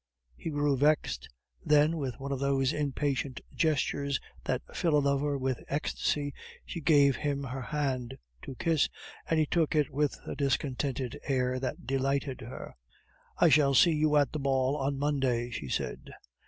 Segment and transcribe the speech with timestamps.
[0.35, 1.29] He grew vexed.
[1.63, 6.33] Then, with one of those impatient gestures that fill a lover with ecstasy,
[6.65, 8.89] she gave him her hand to kiss,
[9.29, 12.75] and he took it with a discontented air that delighted her.
[13.37, 16.09] "I shall see you at the ball on Monday," she said.